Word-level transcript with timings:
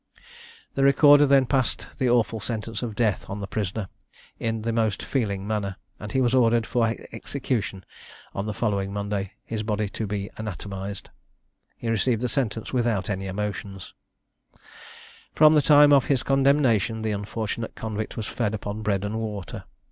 The 0.73 0.83
Recorder 0.83 1.27
then 1.27 1.45
passed 1.45 1.85
the 1.99 2.09
awful 2.09 2.39
sentence 2.39 2.81
of 2.81 2.95
death 2.95 3.29
on 3.29 3.39
the 3.39 3.45
prisoner 3.45 3.87
in 4.39 4.63
the 4.63 4.73
most 4.73 5.03
feeling 5.03 5.45
manner, 5.45 5.75
and 5.99 6.11
he 6.11 6.21
was 6.21 6.33
ordered 6.33 6.65
for 6.65 6.95
execution 7.13 7.85
on 8.33 8.47
the 8.47 8.53
following 8.55 8.91
Monday, 8.91 9.33
his 9.45 9.61
body 9.61 9.87
to 9.89 10.07
be 10.07 10.31
anatomised. 10.39 11.11
He 11.77 11.87
received 11.87 12.21
the 12.23 12.29
sentence 12.29 12.73
without 12.73 13.11
any 13.11 13.27
emotion. 13.27 13.77
From 15.35 15.53
the 15.53 15.61
time 15.61 15.93
of 15.93 16.05
his 16.05 16.23
condemnation, 16.23 17.03
the 17.03 17.11
unfortunate 17.11 17.75
convict 17.75 18.17
was 18.17 18.25
fed 18.25 18.55
upon 18.55 18.81
bread 18.81 19.05
and 19.05 19.19
water. 19.19 19.65